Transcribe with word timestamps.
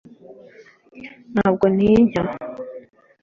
Ntabwo 1.33 1.65
ntinya 1.75 2.21